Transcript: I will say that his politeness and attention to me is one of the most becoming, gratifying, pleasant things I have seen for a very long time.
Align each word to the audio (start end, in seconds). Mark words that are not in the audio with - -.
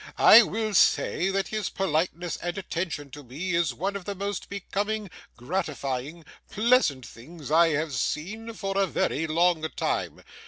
I 0.17 0.41
will 0.41 0.73
say 0.73 1.29
that 1.29 1.49
his 1.49 1.69
politeness 1.69 2.35
and 2.37 2.57
attention 2.57 3.11
to 3.11 3.21
me 3.23 3.53
is 3.53 3.71
one 3.71 3.95
of 3.95 4.05
the 4.05 4.15
most 4.15 4.49
becoming, 4.49 5.11
gratifying, 5.37 6.25
pleasant 6.49 7.05
things 7.05 7.51
I 7.51 7.67
have 7.75 7.93
seen 7.93 8.51
for 8.53 8.75
a 8.79 8.87
very 8.87 9.27
long 9.27 9.61
time. 9.75 10.23